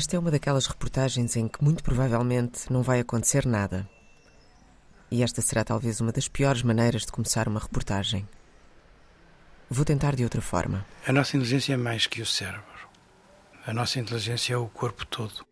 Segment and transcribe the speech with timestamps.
[0.00, 3.86] Esta é uma daquelas reportagens em que muito provavelmente não vai acontecer nada.
[5.10, 8.26] E esta será talvez uma das piores maneiras de começar uma reportagem.
[9.68, 10.86] Vou tentar de outra forma.
[11.06, 12.64] A nossa inteligência é mais que o cérebro.
[13.66, 15.44] A nossa inteligência é o corpo todo.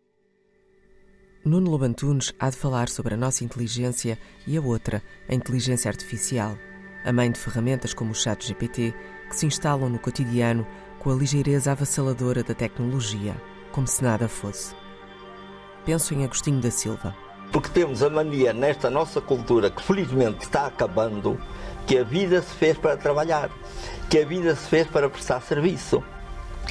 [1.45, 6.57] Nuno Lobantunes há de falar sobre a nossa inteligência e a outra, a inteligência artificial,
[7.05, 8.95] a mãe de ferramentas como o chat GPT,
[9.29, 10.65] que se instalam no cotidiano
[10.97, 13.35] com a ligeireza avassaladora da tecnologia
[13.79, 14.75] como se nada fosse.
[15.85, 17.15] Penso em Agostinho da Silva.
[17.49, 21.39] Porque temos a mania nesta nossa cultura, que felizmente está acabando,
[21.87, 23.49] que a vida se fez para trabalhar,
[24.09, 26.03] que a vida se fez para prestar serviço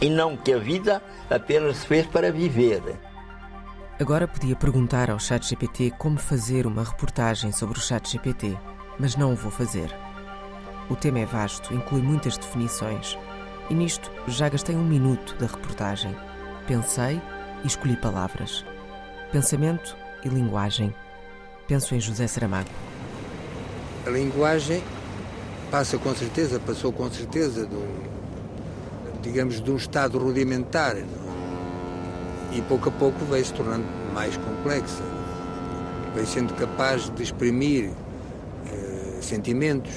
[0.02, 2.82] e não que a vida apenas se fez para viver.
[3.98, 8.54] Agora podia perguntar ao ChatGPT como fazer uma reportagem sobre o ChatGPT,
[8.98, 9.96] mas não o vou fazer.
[10.90, 13.16] O tema é vasto, inclui muitas definições,
[13.70, 16.14] e nisto já gastei um minuto da reportagem.
[16.68, 17.18] Pensei
[17.64, 18.62] e escolhi palavras.
[19.32, 20.94] Pensamento e linguagem.
[21.66, 22.68] Penso em José Saramago.
[24.06, 24.84] A linguagem
[25.70, 28.02] passa com certeza, passou com certeza de um,
[29.22, 30.96] digamos, de um estado rudimentar
[32.52, 35.02] e pouco a pouco veio se tornando mais complexa.
[36.14, 37.90] Veio sendo capaz de exprimir
[38.66, 39.94] eh, sentimentos,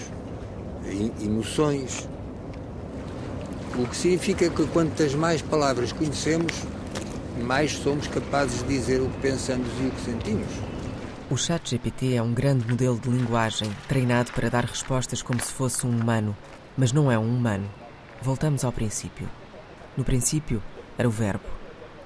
[1.21, 2.07] emoções,
[3.79, 6.53] o que significa que quantas mais palavras conhecemos,
[7.41, 10.47] mais somos capazes de dizer o que pensamos e o que sentimos.
[11.29, 15.51] O chat GPT é um grande modelo de linguagem, treinado para dar respostas como se
[15.53, 16.35] fosse um humano,
[16.77, 17.69] mas não é um humano.
[18.21, 19.29] Voltamos ao princípio.
[19.95, 20.61] No princípio,
[20.97, 21.45] era o verbo.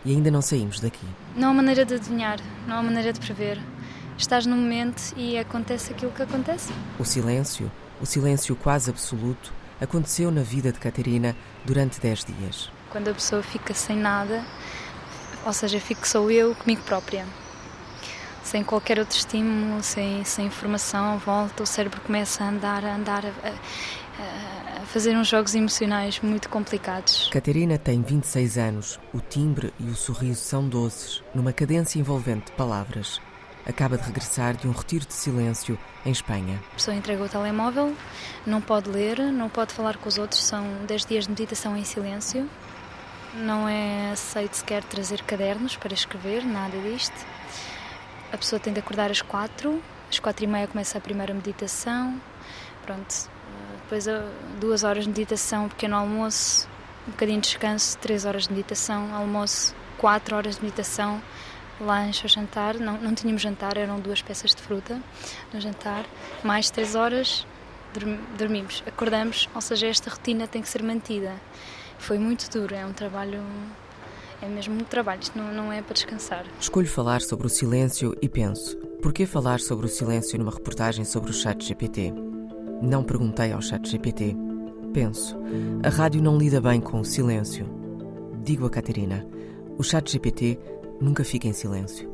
[0.05, 1.05] E ainda não saímos daqui.
[1.35, 3.59] Não há maneira de adivinhar, não há maneira de prever.
[4.17, 6.71] Estás no momento e acontece aquilo que acontece.
[6.99, 12.71] O silêncio, o silêncio quase absoluto, aconteceu na vida de Catarina durante 10 dias.
[12.89, 14.43] Quando a pessoa fica sem nada,
[15.45, 17.25] ou seja, fico sou eu comigo própria.
[18.43, 23.25] Sem qualquer outro estímulo, sem, sem informação, volta, o cérebro começa a andar, a andar,
[23.25, 27.27] a, a, a fazer uns jogos emocionais muito complicados.
[27.31, 28.99] Catarina tem 26 anos.
[29.11, 33.19] O timbre e o sorriso são doces, numa cadência envolvente de palavras
[33.65, 36.61] acaba de regressar de um retiro de silêncio em Espanha.
[36.71, 37.95] A pessoa entrega o telemóvel,
[38.45, 41.83] não pode ler, não pode falar com os outros, são 10 dias de meditação em
[41.83, 42.49] silêncio.
[43.33, 47.25] Não é aceito sequer trazer cadernos para escrever, nada disto.
[48.31, 52.19] A pessoa tem de acordar às quatro, às quatro e meia começa a primeira meditação.
[52.85, 53.29] Pronto,
[53.81, 54.05] depois
[54.59, 56.67] duas horas de meditação, pequeno almoço,
[57.07, 61.21] um bocadinho de descanso, três horas de meditação, almoço, quatro horas de meditação,
[61.79, 62.75] lanche ou jantar.
[62.75, 65.01] Não, não tínhamos jantar, eram duas peças de fruta
[65.53, 66.05] no jantar.
[66.43, 67.45] Mais três horas
[68.37, 71.33] dormimos, acordamos, ou seja, esta rotina tem que ser mantida.
[71.97, 73.41] Foi muito duro, é um trabalho,
[74.41, 76.45] é mesmo um trabalho, isto não, não é para descansar.
[76.59, 81.05] Escolho falar sobre o silêncio e penso, por que falar sobre o silêncio numa reportagem
[81.05, 82.13] sobre o chat GPT?
[82.81, 84.35] Não perguntei ao chat GPT.
[84.93, 85.37] Penso,
[85.83, 87.67] a rádio não lida bem com o silêncio.
[88.43, 89.25] Digo a Catarina,
[89.77, 90.59] o chat GPT
[90.99, 92.13] nunca fica em silêncio.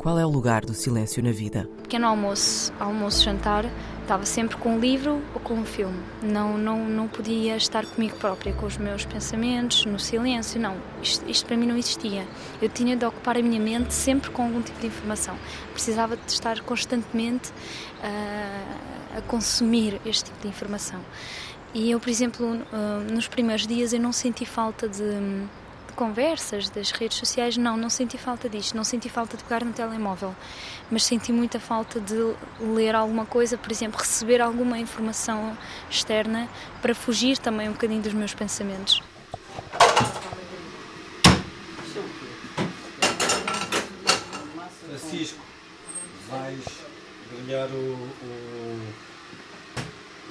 [0.00, 1.68] Qual é o lugar do silêncio na vida?
[1.82, 3.66] Pequeno almoço, almoço, jantar,
[4.00, 6.00] estava sempre com um livro ou com um filme.
[6.22, 10.74] Não, não, não podia estar comigo própria, com os meus pensamentos, no silêncio, não.
[11.02, 12.26] Isto, isto para mim não existia.
[12.62, 15.36] Eu tinha de ocupar a minha mente sempre com algum tipo de informação.
[15.74, 21.00] Precisava de estar constantemente uh, a consumir este tipo de informação.
[21.74, 25.02] E eu, por exemplo, uh, nos primeiros dias eu não senti falta de
[25.92, 29.72] conversas, das redes sociais, não, não senti falta disto, não senti falta de pegar no
[29.72, 30.34] telemóvel,
[30.90, 35.56] mas senti muita falta de ler alguma coisa, por exemplo, receber alguma informação
[35.90, 36.48] externa
[36.80, 39.02] para fugir também um bocadinho dos meus pensamentos.
[44.86, 45.40] Francisco,
[46.28, 46.64] vais
[47.32, 48.80] ganhar o, o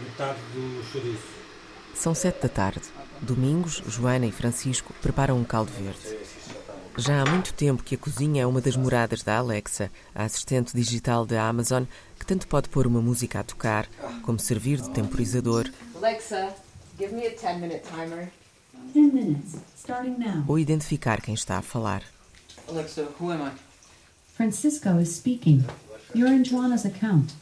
[0.03, 1.48] metade do chouriço.
[1.95, 2.81] São sete da tarde.
[3.21, 6.17] Domingos, Joana e Francisco preparam um caldo verde.
[6.97, 10.75] Já há muito tempo que a cozinha é uma das moradas da Alexa, a assistente
[10.75, 11.83] digital da Amazon,
[12.17, 13.87] que tanto pode pôr uma música a tocar,
[14.23, 15.69] como servir de temporizador.
[15.95, 16.53] Alexa,
[16.97, 18.29] give me a 10 minute timer.
[18.93, 20.43] 10 minutes, starting now.
[20.47, 22.03] Ou identificar quem está a falar.
[22.67, 23.51] Alexa, who am I?
[24.35, 25.63] Francisco is speaking.
[26.13, 27.33] You're in Joanna's account.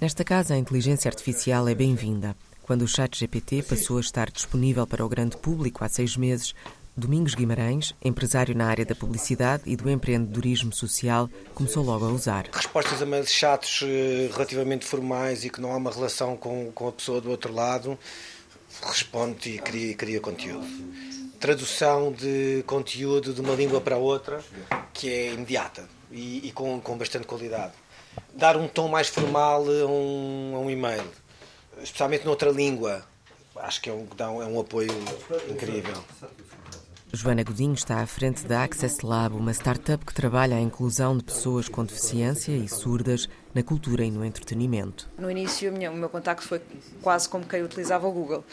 [0.00, 2.36] Nesta casa, a inteligência artificial é bem-vinda.
[2.66, 6.52] Quando o chat GPT passou a estar disponível para o grande público há seis meses,
[6.96, 12.48] Domingos Guimarães, empresário na área da publicidade e do empreendedorismo social, começou logo a usar.
[12.52, 16.88] Respostas a mails chatos eh, relativamente formais e que não há uma relação com, com
[16.88, 17.96] a pessoa do outro lado,
[18.82, 20.66] responde e cria, cria conteúdo.
[21.38, 24.42] tradução de conteúdo de uma língua para outra
[24.92, 27.74] que é imediata e, e com, com bastante qualidade.
[28.34, 31.04] Dar um tom mais formal a um, a um e-mail,
[31.82, 33.04] especialmente noutra língua,
[33.56, 34.06] acho que é um,
[34.42, 34.90] é um apoio
[35.48, 35.94] incrível.
[37.12, 41.24] Joana Godinho está à frente da Access Lab, uma startup que trabalha a inclusão de
[41.24, 45.08] pessoas com deficiência e surdas na cultura e no entretenimento.
[45.16, 46.60] No início, o meu contacto foi
[47.00, 48.44] quase como quem utilizava o Google,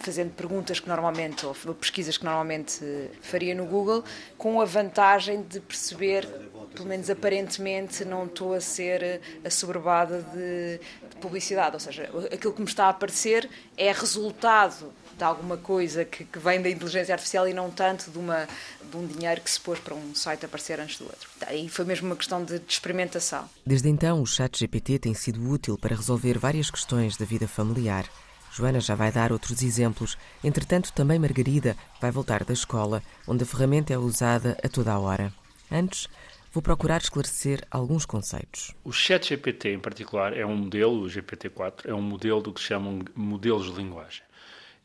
[0.00, 2.80] fazendo perguntas que normalmente, ou pesquisas que normalmente
[3.20, 4.02] faria no Google,
[4.36, 6.26] com a vantagem de perceber,
[6.74, 12.60] pelo menos aparentemente, não estou a ser assoberbada de, de publicidade, ou seja, aquilo que
[12.60, 17.48] me está a aparecer é resultado de alguma coisa que, que, vem da inteligência artificial
[17.48, 18.48] e não tanto de, uma,
[18.88, 21.28] de um dinheiro que se pôs para um site aparecer antes do outro.
[21.52, 23.48] E foi mesmo uma questão de, de experimentação.
[23.66, 28.06] Desde então, o chat GPT tem sido útil para resolver várias questões da vida familiar.
[28.52, 30.16] Joana já vai dar outros exemplos.
[30.42, 34.98] Entretanto, também Margarida vai voltar da escola, onde a ferramenta é usada a toda a
[34.98, 35.32] hora.
[35.70, 36.08] Antes,
[36.52, 38.74] vou procurar esclarecer alguns conceitos.
[38.84, 42.60] O chat GPT, em particular, é um modelo, o GPT-4, é um modelo do que
[42.60, 44.22] chamam modelos de linguagem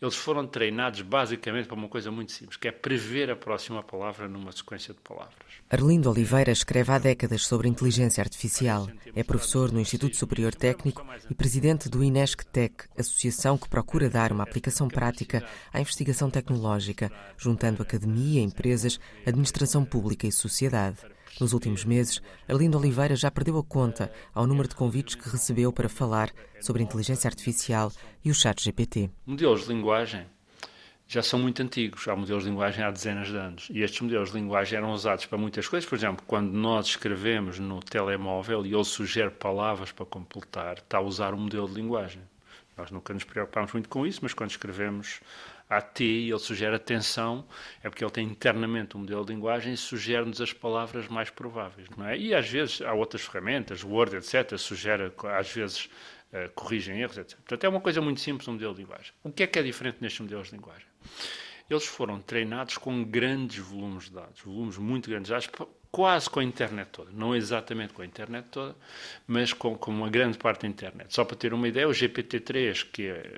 [0.04, 4.28] eles foram treinados basicamente para uma coisa muito simples, que é prever a próxima palavra
[4.28, 5.38] numa sequência de palavras.
[5.70, 8.90] Arlindo Oliveira escreve há décadas sobre inteligência artificial.
[9.16, 14.44] É professor no Instituto Superior Técnico e presidente do INESC-TEC, associação que procura dar uma
[14.44, 20.98] aplicação prática à investigação tecnológica, juntando academia, empresas, administração pública e sociedade.
[21.40, 25.74] Nos últimos meses, Arlindo Oliveira já perdeu a conta ao número de convites que recebeu
[25.74, 26.32] para falar
[26.62, 27.92] sobre inteligência artificial
[28.24, 29.10] e o chat GPT.
[29.26, 30.26] Modelos de linguagem
[31.08, 32.08] já são muito antigos.
[32.08, 33.68] Há modelos de linguagem há dezenas de anos.
[33.72, 35.90] E estes modelos de linguagem eram usados para muitas coisas.
[35.90, 41.02] Por exemplo, quando nós escrevemos no telemóvel e ele sugere palavras para completar, está a
[41.02, 42.22] usar um modelo de linguagem.
[42.78, 45.20] Nós nunca nos preocupámos muito com isso, mas quando escrevemos
[45.70, 47.46] AT e ele sugere atenção,
[47.82, 51.88] é porque ele tem internamente um modelo de linguagem e sugere-nos as palavras mais prováveis.
[51.98, 52.18] Não é?
[52.18, 55.90] E às vezes há outras ferramentas, Word, etc., sugere, às vezes
[56.32, 57.38] uh, corrigem erros, etc.
[57.38, 59.12] Portanto, é uma coisa muito simples um modelo de linguagem.
[59.24, 60.86] O que é que é diferente nestes modelos de linguagem?
[61.70, 66.40] Eles foram treinados com grandes volumes de dados, volumes muito grandes de dados, quase com
[66.40, 67.12] a internet toda.
[67.14, 68.76] Não exatamente com a internet toda,
[69.28, 71.14] mas com, com uma grande parte da internet.
[71.14, 73.38] Só para ter uma ideia, o GPT-3, que é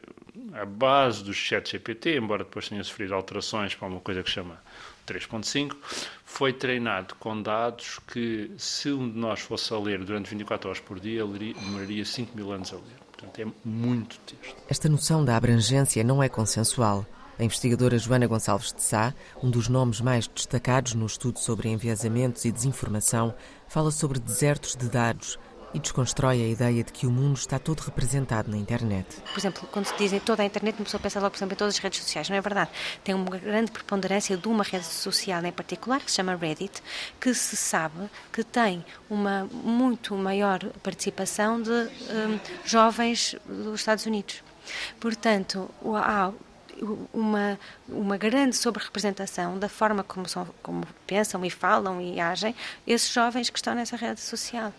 [0.53, 4.57] a base do chat GPT, embora depois tenha sofrido alterações para uma coisa que chama
[5.05, 5.75] 3.5,
[6.23, 10.79] foi treinado com dados que, se um de nós fosse a ler durante 24 horas
[10.79, 12.95] por dia, demoraria 5 mil anos a ler.
[13.11, 14.55] Portanto, é muito texto.
[14.69, 17.05] Esta noção da abrangência não é consensual.
[17.37, 22.45] A investigadora Joana Gonçalves de Sá, um dos nomes mais destacados no estudo sobre enviesamentos
[22.45, 23.35] e desinformação,
[23.67, 25.37] fala sobre desertos de dados
[25.73, 29.17] e desconstrói a ideia de que o mundo está todo representado na internet.
[29.33, 31.57] Por exemplo, quando se dizem toda a internet, uma pessoa pensa logo, por exemplo, em
[31.57, 32.29] todas as redes sociais.
[32.29, 32.71] Não é verdade.
[33.03, 36.81] Tem uma grande preponderância de uma rede social em particular, que se chama Reddit,
[37.19, 44.41] que se sabe que tem uma muito maior participação de um, jovens dos Estados Unidos.
[45.01, 46.31] Portanto, há
[47.13, 52.55] uma, uma grande sobre-representação da forma como, são, como pensam e falam e agem
[52.85, 54.73] esses jovens que estão nessa rede social,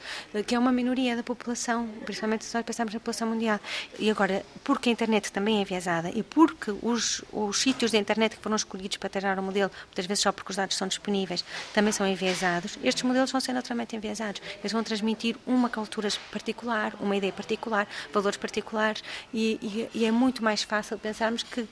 [0.46, 3.60] que é uma minoria da população, principalmente se nós pensarmos na população mundial.
[3.98, 8.36] E agora, porque a internet também é enviesada e porque os, os sítios da internet
[8.36, 11.44] que foram escolhidos para treinar o modelo, muitas vezes só porque os dados são disponíveis,
[11.72, 14.42] também são enviesados, estes modelos vão ser naturalmente enviesados.
[14.60, 20.10] Eles vão transmitir uma cultura particular, uma ideia particular, valores particulares e, e, e é
[20.10, 21.66] muito mais fácil pensarmos que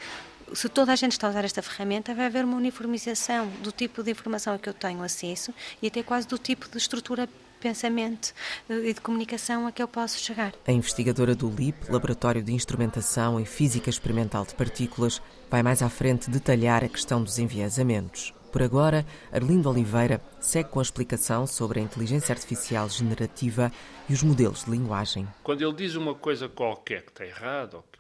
[0.55, 4.03] se toda a gente está a usar esta ferramenta, vai haver uma uniformização do tipo
[4.03, 7.33] de informação a que eu tenho acesso e até quase do tipo de estrutura de
[7.61, 8.33] pensamento
[8.69, 10.53] eh, e de comunicação a que eu posso chegar.
[10.67, 15.21] A investigadora do LIP, Laboratório de Instrumentação e Física Experimental de Partículas,
[15.51, 18.35] vai mais à frente detalhar a questão dos enviesamentos.
[18.53, 23.73] Por agora, Arlindo Oliveira segue com a explicação sobre a inteligência artificial generativa
[24.09, 25.27] e os modelos de linguagem.
[25.43, 27.99] Quando ele diz uma coisa qualquer que está errada ou que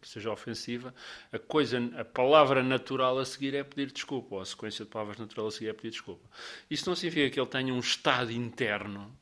[0.00, 0.94] que seja ofensiva,
[1.32, 5.18] a coisa, a palavra natural a seguir é pedir desculpa, ou a sequência de palavras
[5.18, 6.28] natural a seguir é pedir desculpa.
[6.70, 9.14] Isso não significa que ele tenha um estado interno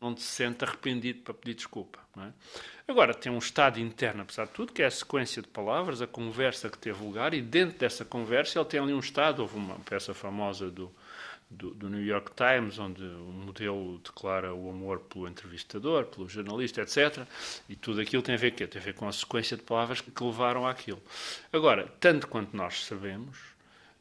[0.00, 1.98] onde se sente arrependido para pedir desculpa.
[2.16, 2.32] É?
[2.88, 6.06] Agora, tem um estado interno, apesar de tudo, que é a sequência de palavras, a
[6.06, 9.40] conversa que teve lugar, e dentro dessa conversa ele tem ali um estado.
[9.40, 10.90] Houve uma peça famosa do
[11.50, 16.80] do, do, New York Times, onde o modelo declara o amor pelo entrevistador, pelo jornalista,
[16.82, 17.26] etc.
[17.68, 20.24] E tudo aquilo tem a ver, tem a ver com a sequência de palavras que
[20.24, 21.02] levaram àquilo.
[21.52, 23.36] Agora, tanto quanto nós sabemos,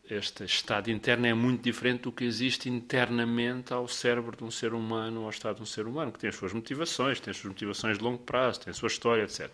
[0.09, 4.73] este estado interno é muito diferente do que existe internamente ao cérebro de um ser
[4.73, 7.53] humano, ao estado de um ser humano, que tem as suas motivações, tem as suas
[7.53, 9.49] motivações de longo prazo, tem a sua história, etc.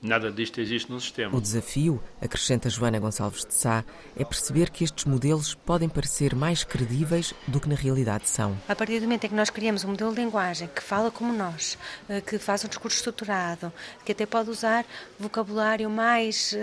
[0.00, 1.36] Nada disto existe no sistema.
[1.36, 3.84] O desafio, acrescenta Joana Gonçalves de Sá,
[4.16, 8.56] é perceber que estes modelos podem parecer mais credíveis do que na realidade são.
[8.66, 11.32] A partir do momento em que nós criamos um modelo de linguagem que fala como
[11.34, 11.76] nós,
[12.08, 13.70] eh, que faz um discurso estruturado,
[14.06, 14.86] que até pode usar
[15.18, 16.54] vocabulário mais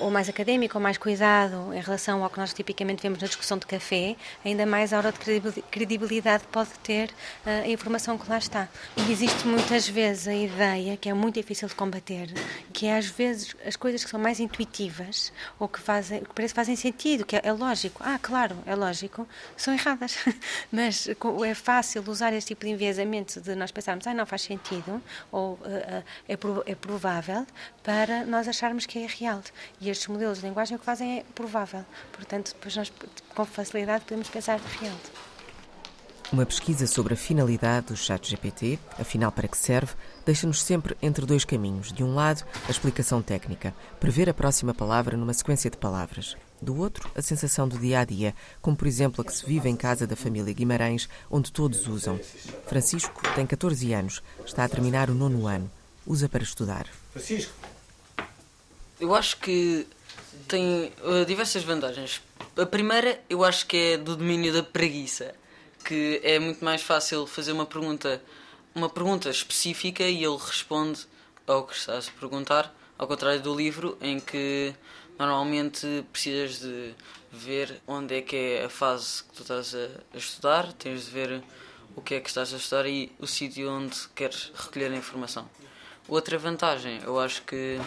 [0.00, 3.58] ou mais académico ou mais cuidado em relação ao que nós tipicamente vemos na discussão
[3.58, 7.10] de café, ainda mais a hora de credibilidade pode ter
[7.44, 8.68] uh, a informação que lá está.
[8.96, 12.32] E existe muitas vezes a ideia, que é muito difícil de combater,
[12.72, 16.54] que é às vezes as coisas que são mais intuitivas ou que, fazem, que parece
[16.54, 20.16] que fazem sentido, que é, é lógico, ah, claro, é lógico, são erradas.
[20.70, 25.02] Mas é fácil usar este tipo de enviesamento de nós pensarmos, ah, não faz sentido,
[25.32, 26.34] ou uh, é,
[26.66, 27.46] é provável,
[27.82, 29.42] para nós acharmos que é real.
[29.80, 31.84] E estes modelos de linguagem o que fazem é provável.
[32.12, 32.92] Portanto, depois nós,
[33.34, 34.96] com facilidade, podemos pensar real.
[36.32, 39.94] Uma pesquisa sobre a finalidade do chat GPT, afinal para que serve,
[40.24, 41.92] deixa-nos sempre entre dois caminhos.
[41.92, 46.36] De um lado, a explicação técnica, prever a próxima palavra numa sequência de palavras.
[46.62, 48.32] Do outro, a sensação do dia a dia,
[48.62, 52.20] como por exemplo a que se vive em casa da família Guimarães, onde todos usam.
[52.66, 55.68] Francisco tem 14 anos, está a terminar o nono ano.
[56.06, 56.86] Usa para estudar.
[57.12, 57.52] Francisco,
[59.00, 59.86] eu acho que
[60.46, 62.20] tem uh, diversas vantagens.
[62.56, 65.34] A primeira, eu acho que é do domínio da preguiça,
[65.84, 68.22] que é muito mais fácil fazer uma pergunta,
[68.74, 71.06] uma pergunta específica e ele responde
[71.46, 74.74] ao que estás a perguntar, ao contrário do livro, em que
[75.18, 76.94] normalmente precisas de
[77.32, 81.42] ver onde é que é a fase que tu estás a, estudar, tens de ver
[81.96, 85.48] o que é que estás a estudar e o sítio onde queres recolher a informação.
[86.08, 87.78] Outra vantagem, eu acho que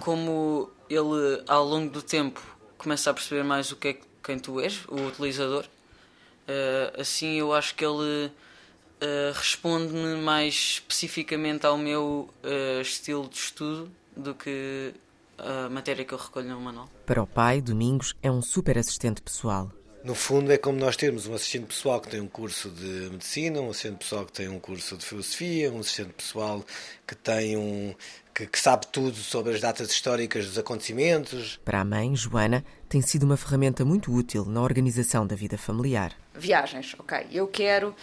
[0.00, 2.40] como ele ao longo do tempo
[2.76, 7.54] começa a perceber mais o que é quem tu és, o utilizador, uh, assim eu
[7.54, 14.92] acho que ele uh, responde-me mais especificamente ao meu uh, estilo de estudo do que
[15.38, 16.90] a matéria que eu recolho no manual.
[17.06, 19.70] Para o pai, Domingos é um super assistente pessoal.
[20.02, 23.60] No fundo, é como nós termos um assistente pessoal que tem um curso de medicina,
[23.60, 26.64] um assistente pessoal que tem um curso de filosofia, um assistente pessoal
[27.06, 27.94] que tem um
[28.38, 31.58] que, que, sabe tudo sobre as datas históricas dos acontecimentos.
[31.64, 36.14] Para a mãe, Joana, tem sido uma ferramenta muito útil na organização da vida familiar.
[36.34, 37.26] Viagens, ok.
[37.32, 37.96] Eu quero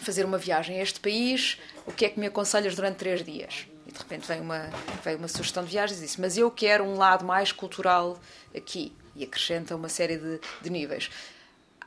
[0.00, 3.68] fazer uma viagem a este país, o que é que me aconselhas durante três dias?
[3.86, 4.68] E de repente vem uma,
[5.04, 8.18] vem uma sugestão de viagens e diz: Mas eu quero um lado mais cultural
[8.54, 8.92] aqui.
[9.14, 11.08] E acrescenta uma série de, de níveis.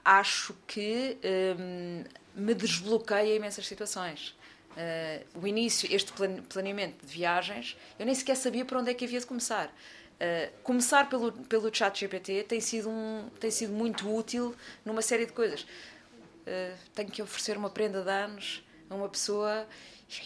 [0.04, 1.18] Acho que
[1.60, 4.39] hum, me desbloqueia imensas situações
[4.72, 6.12] uh, o início, este
[6.48, 9.68] planeamento de viagens, eu nem sequer sabia por onde é que havia de começar.
[9.68, 15.26] Uh, começar pelo, pelo chat GPT tem sido, um, tem sido muito útil numa série
[15.26, 15.62] de coisas.
[15.62, 19.68] Uh, tenho que oferecer uma prenda de anos a uma pessoa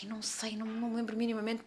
[0.02, 1.64] e não sei, não, não me lembro minimamente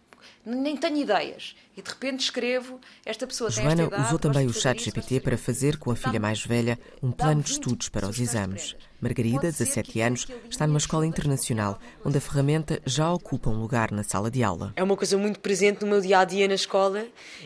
[0.47, 1.55] nem tenho ideias.
[1.75, 5.19] E de repente escrevo, esta pessoa Joana tem esta idade, usou também o chat GPT
[5.19, 8.75] para fazer com a filha mais velha um plano de estudos para os exames.
[8.99, 14.03] Margarida, 17 anos, está numa escola internacional, onde a ferramenta já ocupa um lugar na
[14.03, 14.73] sala de aula.
[14.75, 17.05] É uma coisa muito presente no meu dia a dia na escola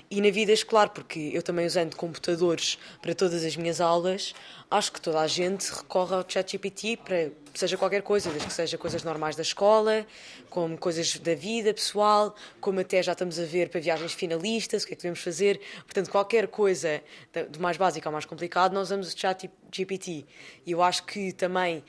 [0.09, 4.33] e na vida escolar, porque eu também usando computadores para todas as minhas aulas,
[4.69, 8.77] acho que toda a gente recorre ao ChatGPT para seja qualquer coisa, desde que seja
[8.77, 10.05] coisas normais da escola,
[10.49, 14.87] como coisas da vida pessoal, como até já estamos a ver para viagens finalistas, o
[14.87, 15.61] que é que devemos fazer.
[15.85, 17.01] Portanto, qualquer coisa
[17.49, 20.25] do mais básico ao mais complicado, nós usamos o ChatGPT.
[20.65, 21.83] E eu acho que também uh,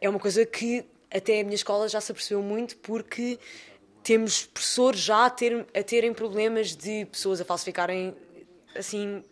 [0.00, 3.40] é uma coisa que até a minha escola já se apercebeu muito, porque
[4.04, 8.14] temos professores já a, ter, a terem problemas de pessoas a falsificarem
[8.76, 9.24] assim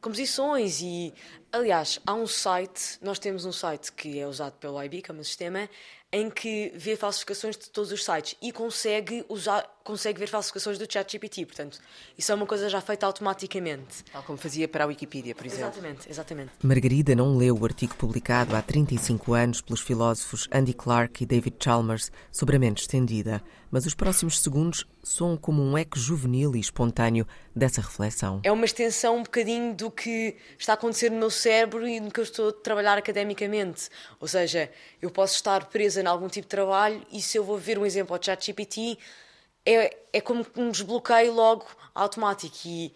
[0.00, 1.14] composições e
[1.50, 5.14] aliás há um site nós temos um site que é usado pelo IB que é
[5.14, 5.70] um sistema
[6.12, 10.90] em que vê falsificações de todos os sites e consegue usar consegue ver falsificações do
[10.90, 11.78] ChatGPT, portanto,
[12.16, 14.02] isso é uma coisa já feita automaticamente.
[14.10, 15.66] Tal como fazia para a Wikipedia, por exemplo.
[15.66, 16.52] Exatamente, exatamente.
[16.62, 21.56] Margarida não leu o artigo publicado há 35 anos pelos filósofos Andy Clark e David
[21.62, 26.60] Chalmers sobre a mente estendida, mas os próximos segundos soam como um eco juvenil e
[26.60, 28.40] espontâneo dessa reflexão.
[28.42, 32.10] É uma extensão um bocadinho do que está a acontecer no meu cérebro e no
[32.10, 33.90] que eu estou a trabalhar academicamente.
[34.18, 34.70] Ou seja,
[35.02, 37.84] eu posso estar presa em algum tipo de trabalho e se eu vou ver um
[37.84, 38.98] exemplo ao ChatGPT,
[39.66, 42.92] é, é como um desbloqueio logo automático e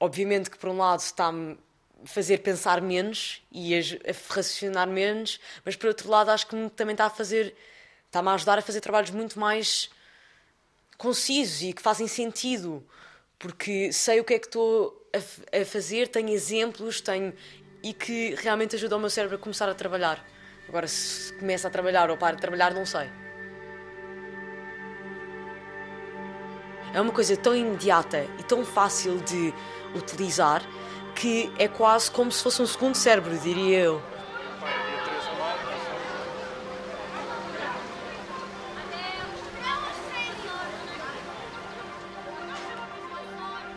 [0.00, 1.58] obviamente que por um lado está-me
[2.04, 6.94] fazer pensar menos e a, a raciocinar menos, mas por outro lado acho que também
[6.94, 7.54] está a fazer
[8.06, 9.90] está-me a ajudar a fazer trabalhos muito mais
[10.96, 12.86] concisos e que fazem sentido
[13.38, 17.34] porque sei o que é que estou a, a fazer, tenho exemplos, tenho
[17.82, 20.24] e que realmente ajuda o meu cérebro a começar a trabalhar.
[20.68, 23.25] Agora, se começa a trabalhar ou para de trabalhar, não sei.
[26.92, 29.52] É uma coisa tão imediata e tão fácil de
[29.94, 30.62] utilizar
[31.14, 34.02] que é quase como se fosse um segundo cérebro, diria eu.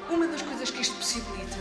[0.09, 1.57] Uma das coisas que isto possibilita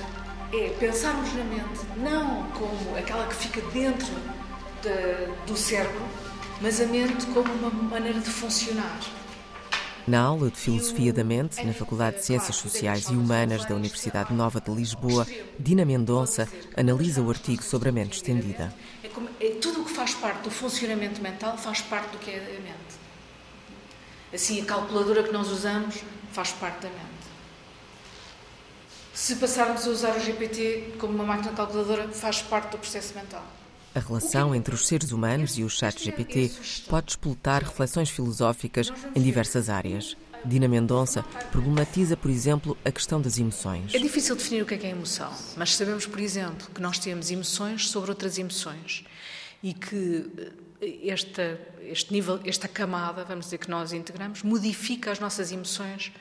[0.52, 4.12] é pensarmos na mente não como aquela que fica dentro
[4.82, 6.02] de, do cérebro,
[6.60, 8.98] mas a mente como uma maneira de funcionar.
[10.08, 14.32] Na aula de Filosofia da Mente, na Faculdade de Ciências Sociais e Humanas da Universidade
[14.32, 15.26] Nova de Lisboa,
[15.58, 18.74] Dina Mendonça analisa o artigo sobre a mente estendida.
[19.04, 22.30] É como, é, tudo o que faz parte do funcionamento mental faz parte do que
[22.30, 22.96] é a mente.
[24.32, 25.96] Assim, a calculadora que nós usamos
[26.32, 27.28] faz parte da mente.
[29.12, 33.44] Se passarmos a usar o GPT como uma máquina calculadora, faz parte do processo mental.
[33.98, 36.52] A relação entre os seres humanos e o chat GPT
[36.88, 40.16] pode explotar reflexões filosóficas em diversas áreas.
[40.44, 43.92] Dina Mendonça problematiza, por exemplo, a questão das emoções.
[43.92, 47.00] É difícil definir o que é, que é emoção, mas sabemos, por exemplo, que nós
[47.00, 49.04] temos emoções sobre outras emoções
[49.64, 50.30] e que
[50.80, 56.12] eh, esta, este nível, esta camada, vamos dizer, que nós integramos, modifica as nossas emoções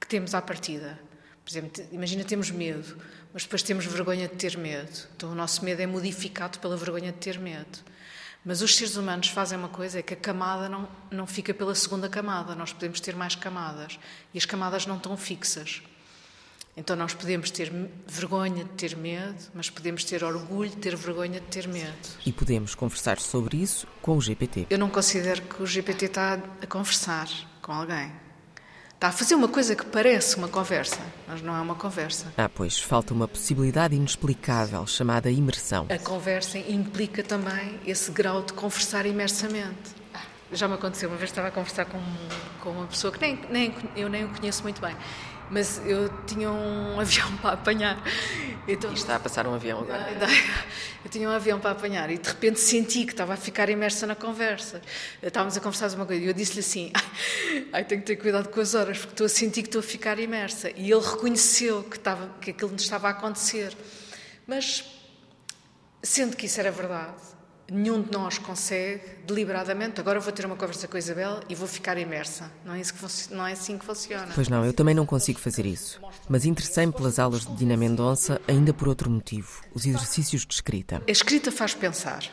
[0.00, 1.00] que temos à partida.
[1.44, 2.96] Por exemplo, imagina temos medo,
[3.34, 5.08] mas depois temos vergonha de ter medo.
[5.16, 7.80] Então o nosso medo é modificado pela vergonha de ter medo.
[8.44, 11.74] Mas os seres humanos fazem uma coisa, é que a camada não, não fica pela
[11.74, 13.98] segunda camada, nós podemos ter mais camadas.
[14.32, 15.82] E as camadas não estão fixas.
[16.76, 17.72] Então nós podemos ter
[18.06, 22.08] vergonha de ter medo, mas podemos ter orgulho de ter vergonha de ter medo.
[22.24, 24.66] E podemos conversar sobre isso com o GPT.
[24.70, 27.28] Eu não considero que o GPT está a conversar
[27.62, 28.23] com alguém.
[28.94, 30.98] Está a fazer uma coisa que parece uma conversa,
[31.28, 32.32] mas não é uma conversa.
[32.38, 35.86] Ah, pois falta uma possibilidade inexplicável chamada imersão.
[35.90, 39.92] A conversa implica também esse grau de conversar imersamente.
[40.52, 42.00] Já me aconteceu, uma vez estava a conversar com,
[42.62, 44.96] com uma pessoa que nem, nem, eu nem o conheço muito bem,
[45.54, 48.02] mas eu tinha um avião para apanhar.
[48.66, 50.04] Então, e está a passar um avião agora?
[51.04, 54.04] Eu tinha um avião para apanhar e de repente senti que estava a ficar imersa
[54.04, 54.82] na conversa.
[55.22, 56.92] Estávamos a conversar uma coisa e eu disse-lhe assim:
[57.72, 59.82] ai, tenho que ter cuidado com as horas porque estou a sentir que estou a
[59.82, 60.70] ficar imersa.
[60.70, 63.76] E ele reconheceu que, estava, que aquilo estava a acontecer.
[64.46, 64.84] Mas,
[66.02, 67.22] sendo que isso era verdade,
[67.70, 70.00] nenhum de nós consegue deliberadamente.
[70.00, 72.50] Agora vou ter uma conversa com a Isabel e vou ficar imersa.
[72.64, 74.32] Não é, isso que não é assim que funciona.
[74.34, 76.00] Pois não, eu também não consigo fazer isso.
[76.28, 81.02] Mas interessei-me pelas aulas de Dina Mendonça ainda por outro motivo: os exercícios de escrita.
[81.06, 82.24] A escrita faz pensar.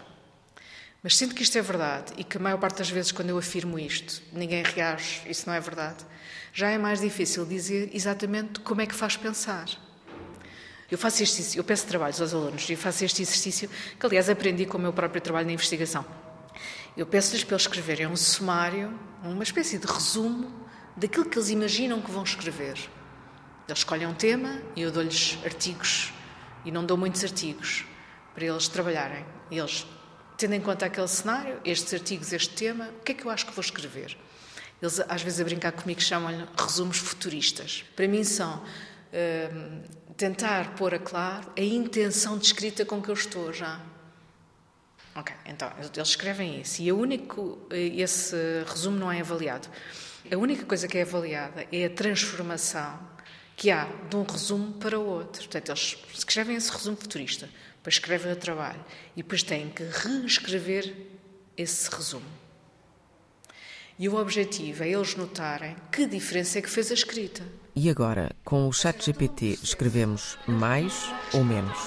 [1.04, 3.38] Mas sinto que isto é verdade e que a maior parte das vezes, quando eu
[3.38, 6.06] afirmo isto, ninguém reage, isso não é verdade.
[6.54, 9.66] Já é mais difícil dizer exatamente como é que faz pensar.
[10.92, 14.66] Eu faço este, eu peço trabalhos aos alunos e faço este exercício, que aliás aprendi
[14.66, 16.06] com o meu próprio trabalho na investigação.
[16.98, 20.52] Eu peço-lhes para eles escreverem um sumário, uma espécie de resumo
[20.98, 22.78] daquilo que eles imaginam que vão escrever.
[23.70, 26.12] Eles escolhem um tema e eu dou-lhes artigos,
[26.66, 27.86] e não dou muitos artigos,
[28.36, 29.26] para eles trabalharem.
[29.50, 29.88] E eles,
[30.38, 33.46] tendo em conta aquele cenário, estes artigos, este tema, o que é que eu acho
[33.46, 34.18] que vou escrever?
[34.82, 37.86] Eles, às vezes, a brincar comigo, chamam-lhe resumos futuristas.
[37.96, 38.62] Para mim, são.
[39.14, 39.84] Hum,
[40.18, 43.82] tentar pôr a claro a intenção de escrita com que eu estou já.
[45.14, 49.68] Ok, então eles escrevem isso e a único, esse resumo não é avaliado.
[50.32, 53.00] A única coisa que é avaliada é a transformação
[53.58, 55.42] que há de um resumo para o outro.
[55.44, 58.84] Portanto, eles escrevem esse resumo futurista, depois escrevem o trabalho
[59.16, 60.96] e depois têm que reescrever
[61.58, 62.26] esse resumo.
[64.00, 67.44] E o objetivo é eles notarem que diferença é que fez a escrita.
[67.74, 71.78] E agora, com o chat GPT, escrevemos mais ou menos?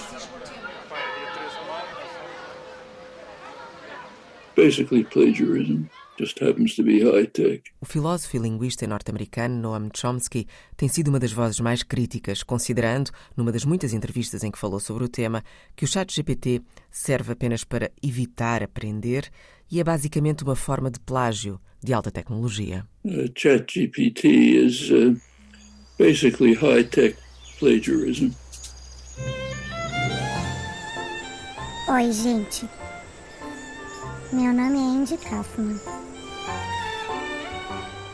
[4.57, 5.85] Basically plagiarism.
[6.19, 7.65] Just happens to be high tech.
[7.83, 13.11] O filósofo e linguista norte-americano Noam Chomsky tem sido uma das vozes mais críticas, considerando,
[13.37, 15.43] numa das muitas entrevistas em que falou sobre o tema,
[15.77, 19.29] que o chat GPT serve apenas para evitar aprender
[19.71, 22.87] e é basicamente uma forma de plágio de alta tecnologia.
[23.05, 25.21] Uh, chat GPT is uh
[25.99, 27.17] basically high-tech
[27.59, 28.31] plagiarism.
[31.89, 32.69] Oi, gente.
[34.33, 35.79] Meu nome é Andy Kaufman.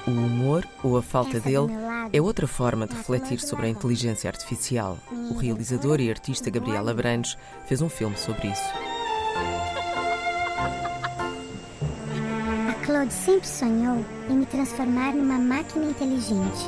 [0.06, 1.72] O humor, ou a falta Essa dele,
[2.12, 4.98] é outra forma de refletir sobre a inteligência artificial.
[5.30, 8.70] O realizador e artista Gabriel Abrantes fez um filme sobre isso.
[12.68, 16.66] A Claude sempre sonhou em me transformar numa máquina inteligente.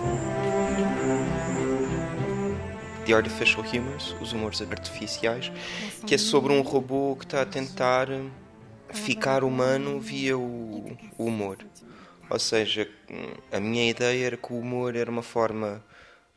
[3.04, 5.50] The Artificial Humors, os humores artificiais,
[6.06, 8.08] que é sobre um robô que está a tentar
[8.92, 11.58] ficar humano via o, o humor.
[12.30, 12.88] Ou seja,
[13.50, 15.84] a minha ideia era que o humor era uma forma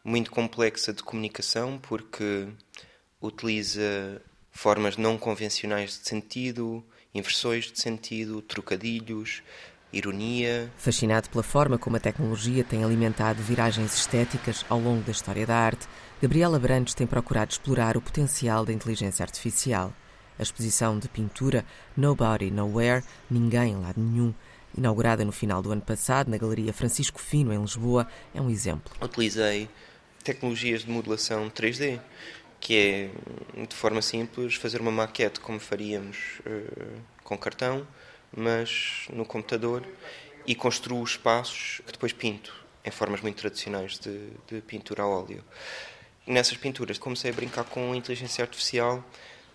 [0.04, 2.48] muito complexa de comunicação porque
[3.21, 4.21] utiliza
[4.52, 9.41] formas não convencionais de sentido, inversões de sentido, trocadilhos,
[9.91, 10.71] ironia.
[10.78, 15.56] Fascinado pela forma como a tecnologia tem alimentado viragens estéticas ao longo da história da
[15.56, 15.88] arte,
[16.21, 19.93] Gabriela Brandes tem procurado explorar o potencial da inteligência artificial.
[20.38, 24.34] A exposição de pintura Nobody Nowhere, Ninguém em Lado Nenhum,
[24.78, 28.93] inaugurada no final do ano passado na Galeria Francisco Fino, em Lisboa, é um exemplo.
[29.02, 29.69] Utilizei
[30.24, 32.00] tecnologias de modelação 3D,
[32.60, 37.88] que é, de forma simples, fazer uma maquete como faríamos uh, com cartão,
[38.36, 39.84] mas no computador,
[40.45, 45.43] e construo espaços que depois pinto, em formas muito tradicionais de, de pintura a óleo.
[46.28, 49.04] Nessas pinturas comecei a brincar com inteligência artificial,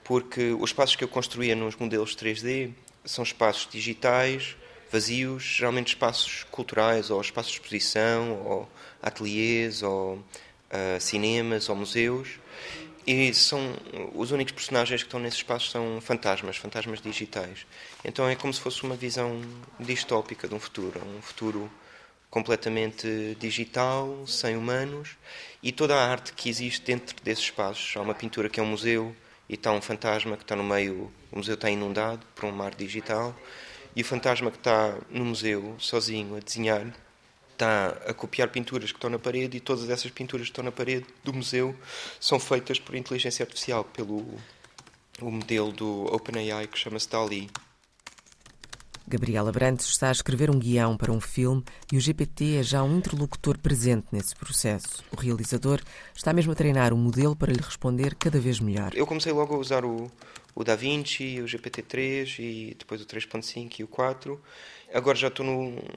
[0.04, 2.72] porque os espaços que eu construía nos modelos 3D
[3.04, 4.56] são espaços digitais,
[4.90, 8.68] vazios, geralmente espaços culturais, ou espaços de exposição, ou
[9.00, 12.40] ateliês, ou uh, cinemas, ou museus.
[13.12, 13.74] E são
[14.14, 17.66] os únicos personagens que estão nesses espaços são fantasmas, fantasmas digitais.
[18.04, 19.42] Então é como se fosse uma visão
[19.80, 21.68] distópica de um futuro, um futuro
[22.30, 25.16] completamente digital, sem humanos,
[25.60, 27.96] e toda a arte que existe dentro desses espaços.
[27.96, 29.12] Há uma pintura que é um museu
[29.48, 32.76] e está um fantasma que está no meio, o museu está inundado por um mar
[32.76, 33.34] digital,
[33.96, 36.86] e o fantasma que está no museu, sozinho, a desenhar,
[37.60, 40.72] está a copiar pinturas que estão na parede e todas essas pinturas que estão na
[40.72, 41.76] parede do museu
[42.18, 44.24] são feitas por inteligência artificial, pelo
[45.20, 47.50] o modelo do OpenAI que chama-se DALI.
[49.06, 52.82] Gabriela Brantes está a escrever um guião para um filme e o GPT é já
[52.82, 55.04] um interlocutor presente nesse processo.
[55.10, 55.80] O realizador
[56.14, 58.92] está mesmo a treinar o um modelo para lhe responder cada vez melhor.
[58.94, 60.10] Eu comecei logo a usar o,
[60.54, 64.40] o DaVinci, o GPT-3 e depois o 3.5 e o 4.
[64.92, 65.46] Agora já estou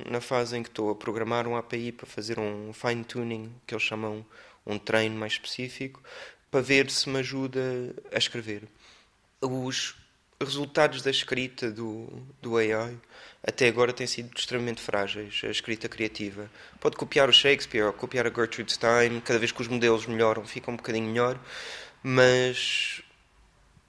[0.09, 3.83] na fase em que estou a programar um API para fazer um fine-tuning, que eles
[3.83, 4.25] chamam
[4.65, 6.01] um treino mais específico,
[6.49, 8.63] para ver se me ajuda a escrever.
[9.41, 9.95] Os
[10.39, 12.07] resultados da escrita do,
[12.41, 12.97] do AI
[13.45, 15.41] até agora têm sido extremamente frágeis.
[15.43, 19.61] A escrita criativa pode copiar o Shakespeare ou copiar a Gertrude Stein, cada vez que
[19.61, 21.39] os modelos melhoram, fica um bocadinho melhor,
[22.01, 23.02] mas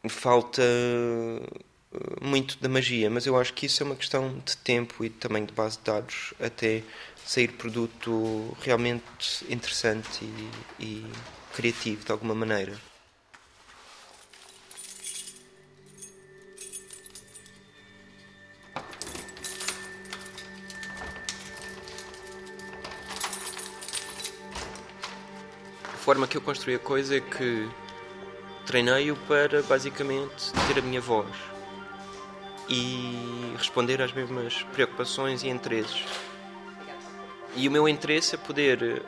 [0.09, 3.11] falta eh, muito da magia.
[3.11, 5.85] Mas eu acho que isso é uma questão de tempo e também de base de
[5.85, 6.83] dados até
[7.25, 10.25] sair produto realmente interessante
[10.79, 11.07] e, e
[11.55, 12.75] criativo de alguma maneira.
[26.05, 27.67] forma que eu construí a coisa é que
[28.67, 31.29] treinei-o para basicamente ter a minha voz
[32.69, 36.05] e responder às mesmas preocupações e interesses.
[37.57, 39.03] E o meu interesse é poder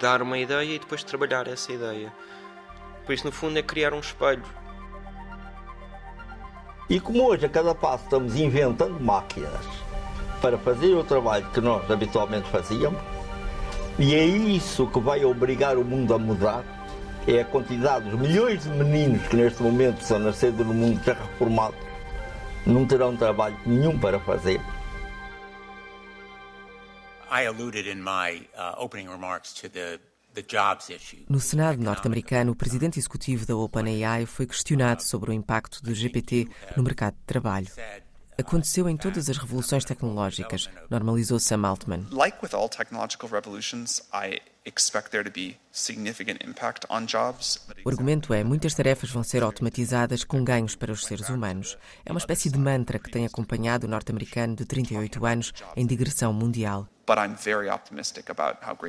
[0.00, 2.12] dar uma ideia e depois trabalhar essa ideia.
[3.04, 4.42] Por isso, no fundo, é criar um espelho.
[6.88, 9.64] E como hoje, a cada passo, estamos inventando máquinas
[10.40, 13.00] para fazer o trabalho que nós habitualmente fazíamos,
[13.98, 16.64] e é isso que vai obrigar o mundo a mudar.
[17.26, 21.86] É a quantidade dos milhões de meninos que neste momento são nascidos no mundo terraformado
[22.66, 24.60] não terão trabalho nenhum para fazer.
[27.30, 30.00] I alluded in my uh, opening remarks to the
[31.30, 36.46] no Senado norte-americano, o presidente executivo da OpenAI foi questionado sobre o impacto do GPT
[36.76, 37.68] no mercado de trabalho.
[38.38, 42.06] Aconteceu em todas as revoluções tecnológicas, normalizou Sam Altman.
[42.10, 47.58] Like with all technological revolutions, I expect there to be significant impact on jobs.
[47.82, 51.78] O argumento é muitas tarefas vão ser automatizadas com ganhos para os seres humanos.
[52.04, 56.32] É uma espécie de mantra que tem acompanhado o norte-americano de 38 anos em digressão
[56.32, 56.86] mundial.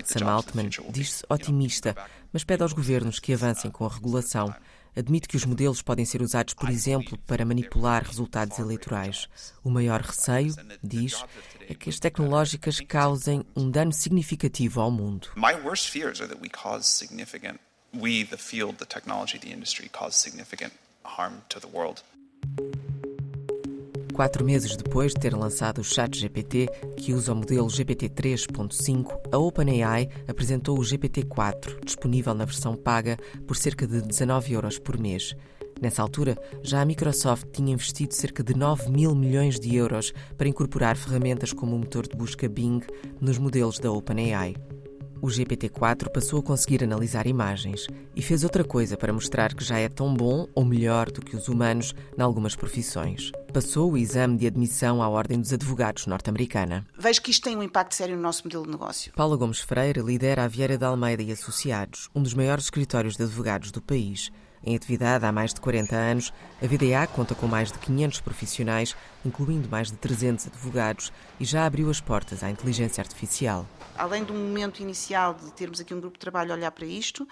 [0.06, 1.96] Sam Altman diz-se otimista,
[2.34, 4.54] mas pede aos governos que avancem com a regulação
[4.98, 9.30] admite que os modelos podem ser usados, por exemplo, para manipular resultados eleitorais.
[9.64, 11.24] O maior receio, diz,
[11.70, 15.30] é que as tecnológicas causem um dano significativo ao mundo.
[15.36, 17.60] My worst fears are that we cause significant
[17.94, 22.04] we the field, the technology, the industry cause significant harm to the world.
[24.18, 29.38] Quatro meses depois de ter lançado o ChatGPT, que usa o modelo GPT 3.5, a
[29.38, 35.36] OpenAI apresentou o GPT-4, disponível na versão paga por cerca de 19 euros por mês.
[35.80, 40.50] Nessa altura, já a Microsoft tinha investido cerca de 9 mil milhões de euros para
[40.50, 42.82] incorporar ferramentas como o motor de busca Bing
[43.22, 44.56] nos modelos da OpenAI.
[45.22, 49.78] o GPT-4 passou a conseguir analisar imagens e fez outra coisa para mostrar que já
[49.78, 53.32] é tão bom ou melhor do que os humanos em algumas profissões.
[53.54, 56.86] Passou o exame de admissão à Ordem dos Advogados norte-americana.
[56.98, 59.12] Vejo que isto tem um impacto sério no nosso modelo de negócio.
[59.14, 63.24] Paula Gomes Freire lidera a Vieira de Almeida e Associados, um dos maiores escritórios de
[63.24, 64.32] advogados do país.
[64.64, 68.96] Em atividade há mais de 40 anos, a VDA conta com mais de 500 profissionais,
[69.26, 73.66] incluindo mais de 300 advogados, e já abriu as portas à inteligência artificial.
[73.98, 77.28] Além do momento inicial de termos aqui um grupo de trabalho a olhar para isto,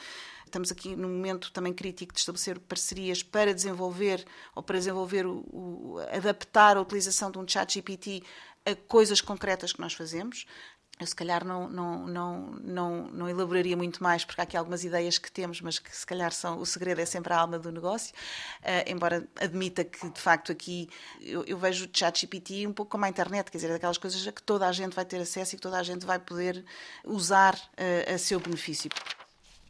[0.55, 5.43] estamos aqui num momento também crítico de estabelecer parcerias para desenvolver ou para desenvolver o,
[5.51, 8.23] o adaptar a utilização de um chat GPT
[8.65, 10.45] a coisas concretas que nós fazemos.
[10.97, 14.85] Eu, se calhar, não, não, não, não, não elaboraria muito mais, porque há aqui algumas
[14.85, 17.69] ideias que temos, mas que, se calhar, são, o segredo é sempre a alma do
[17.69, 18.13] negócio.
[18.61, 20.87] Uh, embora admita que, de facto, aqui
[21.19, 24.31] eu, eu vejo o ChatGPT um pouco como a internet, quer dizer, daquelas coisas a
[24.31, 26.63] que toda a gente vai ter acesso e que toda a gente vai poder
[27.03, 28.89] usar uh, a seu benefício.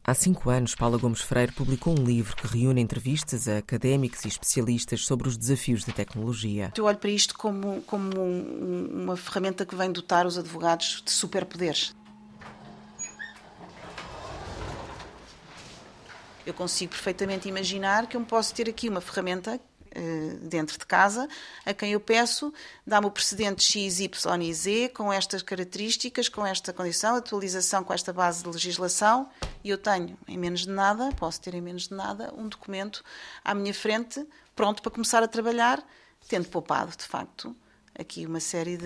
[0.08, 4.28] Há cinco anos, Paula Gomes Freire publicou um livro que reúne entrevistas a académicos e
[4.28, 6.72] especialistas sobre os desafios da tecnologia.
[6.78, 11.12] Eu olho para isto como, como um, uma ferramenta que vem dotar os advogados de
[11.12, 11.96] superpoderes.
[16.46, 19.60] Eu consigo perfeitamente imaginar que eu posso ter aqui uma ferramenta
[20.42, 21.28] dentro de casa,
[21.66, 22.54] a quem eu peço,
[22.86, 27.94] dá-me o precedente X, Y e Z, com estas características, com esta condição, atualização com
[27.94, 29.30] esta base de legislação,
[29.64, 33.04] e eu tenho, em menos de nada, posso ter em menos de nada, um documento
[33.44, 35.84] à minha frente, pronto para começar a trabalhar,
[36.28, 37.56] tendo poupado, de facto,
[37.98, 38.86] aqui uma série de,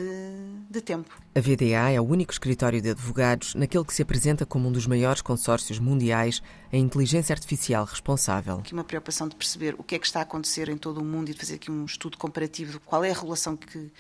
[0.70, 1.10] de tempo.
[1.36, 4.86] A VDA é o único escritório de advogados naquele que se apresenta como um dos
[4.86, 6.42] maiores consórcios mundiais
[6.72, 8.60] em inteligência artificial responsável.
[8.60, 11.06] Aqui uma preocupação de perceber o que é que está a acontecer em todo o
[11.06, 13.92] mundo e de fazer aqui um estudo comparativo de qual é a regulação que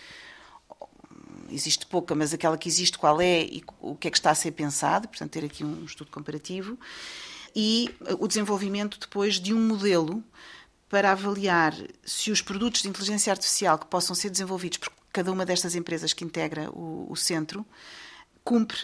[1.51, 4.35] existe pouca, mas aquela que existe qual é e o que é que está a
[4.35, 6.77] ser pensado, portanto ter aqui um estudo comparativo
[7.55, 10.23] e o desenvolvimento depois de um modelo
[10.87, 15.45] para avaliar se os produtos de inteligência artificial que possam ser desenvolvidos por cada uma
[15.45, 17.65] destas empresas que integra o, o centro
[18.43, 18.79] cumpre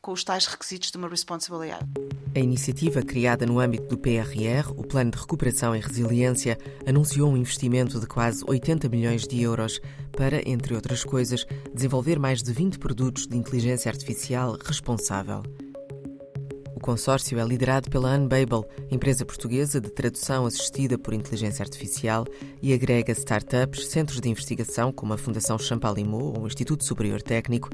[0.00, 1.80] com os tais requisitos de uma Responsible AI.
[2.34, 7.36] A iniciativa, criada no âmbito do PRR, o Plano de Recuperação e Resiliência, anunciou um
[7.36, 9.80] investimento de quase 80 milhões de euros
[10.12, 15.42] para, entre outras coisas, desenvolver mais de 20 produtos de inteligência artificial responsável.
[16.88, 22.26] Consórcio é liderado pela Unbabel, empresa portuguesa de tradução assistida por inteligência artificial,
[22.62, 27.68] e agrega startups, centros de investigação como a Fundação Champalimau ou o Instituto Superior Técnico.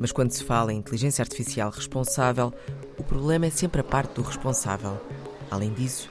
[0.00, 2.52] Mas quando se fala em inteligência artificial responsável,
[2.98, 5.00] o problema é sempre a parte do responsável.
[5.48, 6.10] Além disso,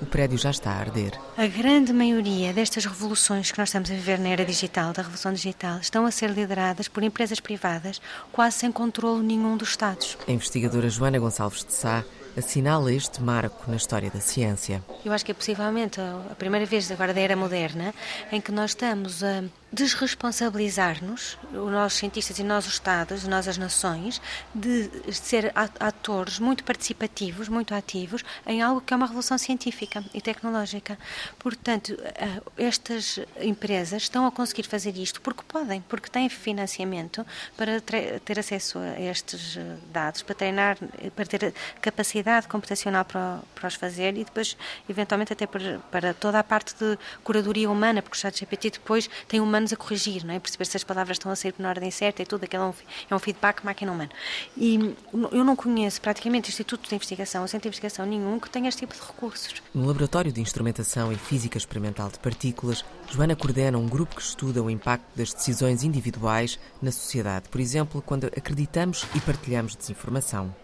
[0.00, 1.12] o prédio já está a arder.
[1.36, 5.32] A grande maioria destas revoluções que nós estamos a viver na era digital, da revolução
[5.32, 8.00] digital, estão a ser lideradas por empresas privadas,
[8.32, 10.16] quase sem controle nenhum dos Estados.
[10.26, 12.04] A investigadora Joana Gonçalves de Sá
[12.36, 14.82] assinala este marco na história da ciência.
[15.04, 17.94] Eu acho que é possivelmente a primeira vez agora da era moderna
[18.30, 24.20] em que nós estamos a desresponsabilizar-nos, nós cientistas e nós os Estados, nós as nações,
[24.54, 30.20] de ser atores muito participativos, muito ativos em algo que é uma revolução científica e
[30.20, 30.98] tecnológica.
[31.38, 37.80] Portanto, eh, estas empresas estão a conseguir fazer isto porque podem, porque têm financiamento para
[38.24, 40.78] ter acesso a estes eh, dados, para treinar,
[41.14, 44.56] para ter capacidade computacional para, para os fazer e depois,
[44.88, 49.10] eventualmente, até para, para toda a parte de curadoria humana, porque o chat GPT depois
[49.26, 50.38] tem uma humanos a corrigir, não é?
[50.38, 52.74] perceber se as palavras estão a sair na ordem certa e tudo, aquilo é um,
[53.10, 54.10] é um feedback máquina-humano.
[54.56, 54.94] E
[55.32, 58.80] eu não conheço praticamente instituto de investigação ou centro de investigação nenhum que tenha este
[58.80, 59.62] tipo de recursos.
[59.74, 64.62] No Laboratório de Instrumentação e Física Experimental de Partículas, Joana coordena um grupo que estuda
[64.62, 70.54] o impacto das decisões individuais na sociedade, por exemplo, quando acreditamos e partilhamos desinformação.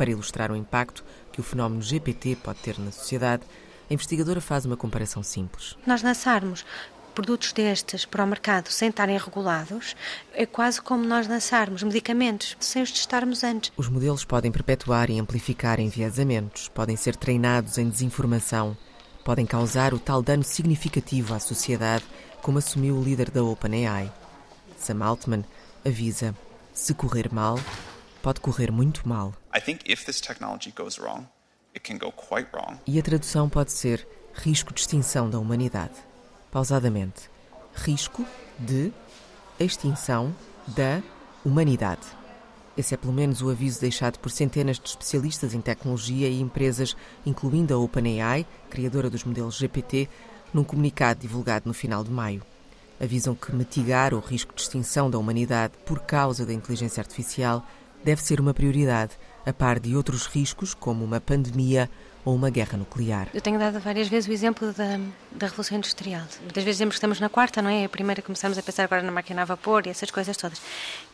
[0.00, 3.42] Para ilustrar o impacto que o fenómeno GPT pode ter na sociedade,
[3.90, 5.76] a investigadora faz uma comparação simples.
[5.86, 6.64] Nós lançarmos
[7.14, 9.94] produtos destes para o mercado sem estarem regulados,
[10.32, 13.70] é quase como nós lançarmos medicamentos sem os testarmos antes.
[13.76, 18.74] Os modelos podem perpetuar e amplificar enviesamentos, podem ser treinados em desinformação,
[19.22, 22.06] podem causar o tal dano significativo à sociedade,
[22.40, 24.10] como assumiu o líder da OpenAI.
[24.78, 25.44] Sam Altman
[25.84, 26.34] avisa:
[26.72, 27.60] se correr mal,
[28.22, 29.34] pode correr muito mal.
[32.52, 35.94] Wrong, e a tradução pode ser risco de extinção da humanidade
[36.50, 37.30] pausadamente:
[37.74, 38.24] risco
[38.58, 38.92] de
[39.58, 40.34] extinção
[40.66, 41.02] da
[41.44, 42.06] humanidade.
[42.76, 46.96] Esse é pelo menos o aviso deixado por centenas de especialistas em tecnologia e empresas,
[47.26, 50.08] incluindo a OpenAI, criadora dos modelos GPT,
[50.54, 52.42] num comunicado divulgado no final de maio.
[53.00, 57.66] Avisam que mitigar o risco de extinção da humanidade por causa da inteligência artificial
[58.04, 59.12] deve ser uma prioridade
[59.44, 61.90] a par de outros riscos, como uma pandemia
[62.24, 63.28] ou uma guerra nuclear.
[63.32, 64.98] Eu tenho dado várias vezes o exemplo da,
[65.32, 66.22] da Revolução Industrial.
[66.42, 67.84] Muitas vezes dizemos que estamos na quarta, não é?
[67.84, 70.60] A primeira começamos a pensar agora na máquina a vapor e essas coisas todas.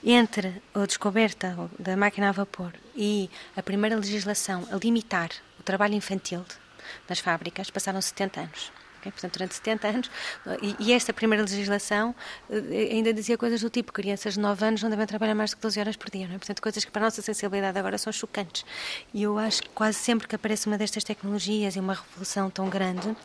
[0.05, 5.95] Entre a descoberta da máquina a vapor e a primeira legislação a limitar o trabalho
[5.95, 6.45] infantil
[7.09, 8.73] nas fábricas, passaram 70 anos.
[9.01, 9.13] Okay?
[9.13, 10.11] Portanto, durante 70 anos,
[10.63, 12.15] e, e, esta primeira legislação
[12.51, 15.57] eh, ainda dizia coisas do tipo: crianças de 9 anos não devem trabalhar mais de
[15.57, 16.27] 12 horas por dia.
[16.27, 16.39] É?
[16.39, 18.65] Portanto, coisas que para a nossa sensibilidade agora são chocantes.
[19.13, 22.69] E eu acho que quase sempre que aparece uma destas tecnologias e uma revolução tão
[22.69, 23.17] grande,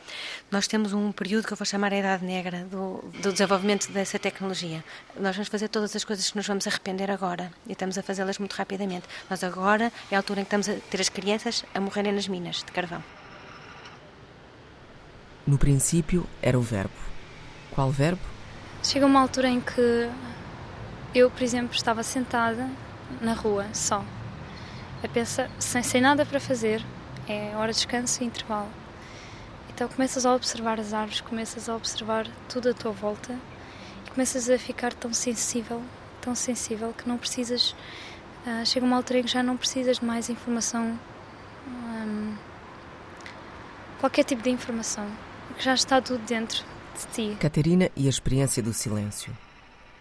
[0.50, 4.20] nós temos um período que eu vou chamar a Idade Negra do, do desenvolvimento dessa
[4.20, 4.84] tecnologia.
[5.20, 8.38] Nós vamos fazer todas as coisas que nos vamos arrepender agora e estamos a fazê-las
[8.38, 9.08] muito rapidamente.
[9.30, 12.28] Nós agora é a altura em que estamos a ter as crianças a morrerem nas
[12.28, 13.21] minas de carvão.
[15.46, 16.94] No princípio era o verbo.
[17.72, 18.22] Qual verbo?
[18.84, 20.08] Chega uma altura em que
[21.16, 22.70] eu, por exemplo, estava sentada
[23.20, 24.06] na rua, só,
[25.04, 26.86] a pensar, sem, sem nada para fazer,
[27.28, 28.70] é hora de descanso e intervalo.
[29.74, 33.36] Então começas a observar as árvores, começas a observar tudo à tua volta
[34.06, 35.82] e começas a ficar tão sensível,
[36.22, 37.72] tão sensível que não precisas.
[38.46, 41.00] Uh, chega uma altura em que já não precisas de mais informação,
[41.68, 42.36] um,
[44.00, 45.08] qualquer tipo de informação
[45.54, 46.64] que já está tudo dentro
[46.96, 47.38] de ti.
[47.40, 49.36] Catarina e a experiência do silêncio.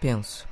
[0.00, 0.46] Penso,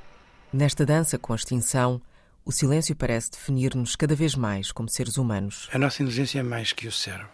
[0.51, 2.01] nesta dança com a extinção,
[2.45, 5.69] o silêncio parece definir-nos cada vez mais como seres humanos.
[5.73, 7.29] A nossa inteligência é mais que o cérebro.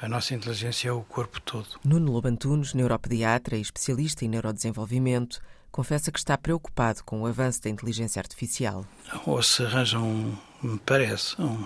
[0.00, 1.68] A nossa inteligência é o corpo todo.
[1.84, 7.70] Nuno Lobantunes, neuropediatra e especialista em neurodesenvolvimento, confessa que está preocupado com o avanço da
[7.70, 8.84] inteligência artificial.
[9.24, 11.64] Ou se arranja um, me parece, um,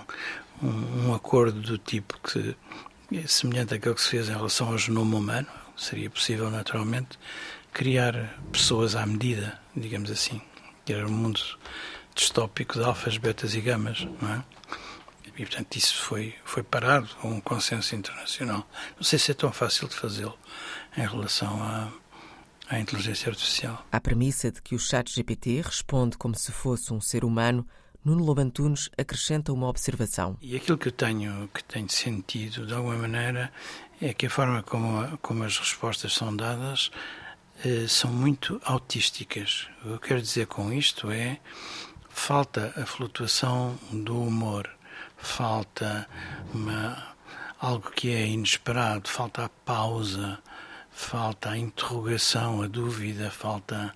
[0.61, 2.55] um, um acordo do tipo que
[3.27, 7.17] semelhante àquilo que se fez em relação ao genoma humano, seria possível, naturalmente,
[7.71, 10.41] criar pessoas à medida, digamos assim,
[10.85, 11.39] que era um mundo
[12.15, 14.43] distópico de alfas, betas e gamas, não é?
[15.37, 18.67] E, portanto, isso foi, foi parado com um consenso internacional.
[18.95, 20.37] Não sei se é tão fácil de fazê-lo
[20.97, 21.91] em relação à,
[22.67, 23.85] à inteligência artificial.
[23.91, 27.67] A premissa de que o chat GPT responde como se fosse um ser humano
[28.07, 30.37] Nuno Lobantunes acrescenta uma observação.
[30.39, 33.51] E aquilo que eu tenho, que tenho sentido, de alguma maneira,
[34.01, 36.89] é que a forma como, como as respostas são dadas
[37.65, 39.67] eh, são muito autísticas.
[39.81, 41.41] O que eu quero dizer com isto é
[42.07, 44.69] falta a flutuação do humor,
[45.17, 46.07] falta
[46.53, 47.13] uma,
[47.59, 50.39] algo que é inesperado, falta a pausa,
[50.89, 53.93] falta a interrogação, a dúvida, falta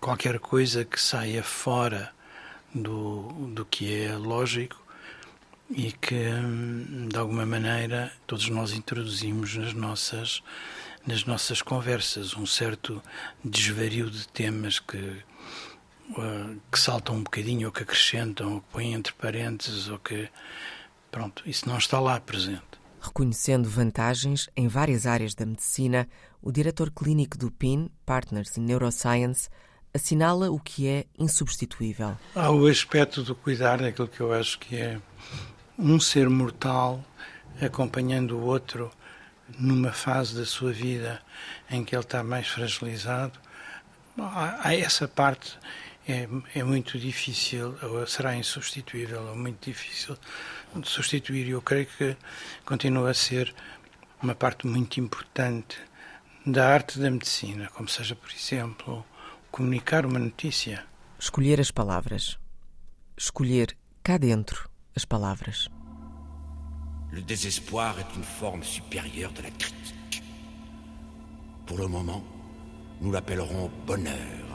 [0.00, 2.14] qualquer coisa que saia fora
[2.82, 4.84] do, do que é lógico
[5.70, 10.42] e que, hum, de alguma maneira, todos nós introduzimos nas nossas,
[11.06, 13.02] nas nossas conversas um certo
[13.44, 15.22] desvario de temas que,
[16.10, 20.28] uh, que saltam um bocadinho, ou que acrescentam, ou que põem entre parênteses, ou que.
[21.10, 22.62] Pronto, isso não está lá presente.
[23.00, 26.08] Reconhecendo vantagens em várias áreas da medicina,
[26.42, 29.48] o diretor clínico do PIN, Partners in Neuroscience,
[29.96, 32.16] assinala o que é insubstituível.
[32.34, 35.00] Há o aspecto do cuidar, aquilo que eu acho que é
[35.78, 37.04] um ser mortal
[37.60, 38.90] acompanhando o outro
[39.58, 41.20] numa fase da sua vida
[41.70, 43.38] em que ele está mais fragilizado.
[44.18, 45.58] Há essa parte
[46.08, 50.16] é, é muito difícil, ou será insubstituível, ou muito difícil
[50.74, 51.48] de substituir.
[51.48, 52.16] Eu creio que
[52.64, 53.54] continua a ser
[54.22, 55.78] uma parte muito importante
[56.44, 59.04] da arte da medicina, como seja, por exemplo,
[59.56, 60.84] comunicar uma notícia.
[61.18, 62.38] Escolher as palavras.
[63.16, 65.70] Escolher cá dentro as palavras.
[67.10, 70.22] Le désespoir est une forme supérieure de la critique.
[71.64, 72.22] Pour le moment,
[73.00, 74.46] nous l'appellerons bonheur.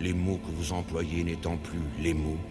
[0.00, 2.44] Les mots que vous employez n'étant plus les mots,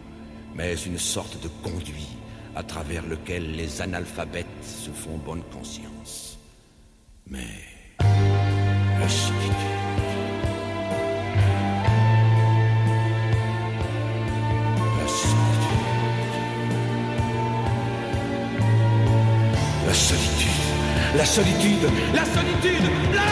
[0.56, 2.18] mais une sorte de conduit
[2.56, 6.40] à travers lequel les analphabètes se font bonne conscience.
[7.28, 7.64] Mais
[9.00, 9.99] la.
[21.20, 23.26] La solitude, la solitude, la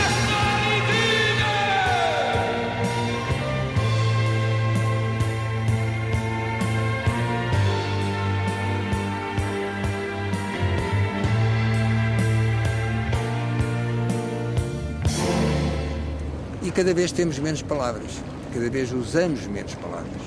[16.62, 18.22] E cada vez temos menos palavras,
[18.54, 20.22] cada vez usamos menos palavras.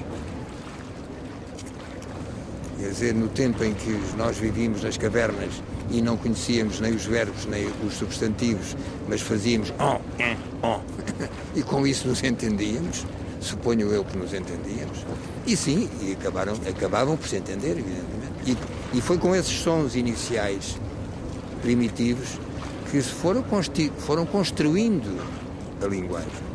[2.78, 7.04] Quer dizer, no tempo em que nós vivíamos nas cavernas e não conhecíamos nem os
[7.04, 8.76] verbos nem os substantivos,
[9.08, 10.00] mas fazíamos on,
[10.62, 10.80] on, on,
[11.54, 13.04] e com isso nos entendíamos,
[13.40, 15.04] suponho eu que nos entendíamos,
[15.46, 18.30] E sim, e acabaram, acabavam por se entender, evidentemente.
[18.46, 20.78] E, e foi com esses sons iniciais
[21.62, 22.38] primitivos
[22.90, 23.44] que se foram,
[23.98, 25.24] foram construindo
[25.82, 26.50] a linguagem.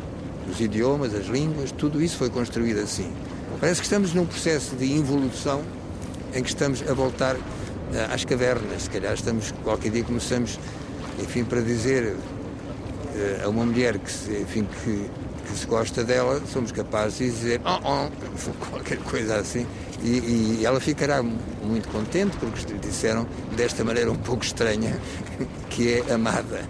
[0.50, 3.10] Os idiomas, as línguas, tudo isso foi construído assim.
[3.60, 5.62] Parece que estamos num processo de involução
[6.34, 7.36] em que estamos a voltar
[8.12, 8.82] às cavernas.
[8.82, 10.58] Se calhar estamos, qualquer dia começamos,
[11.20, 12.16] enfim, para dizer
[13.14, 15.10] eh, a uma mulher que, se, enfim, que,
[15.46, 19.66] que se gosta dela, somos capazes de dizer oh, oh, qualquer coisa assim.
[20.02, 23.26] E, e, ela ficará muito contente porque lhe disseram
[23.56, 24.98] desta maneira um pouco estranha
[25.70, 26.68] que é amada.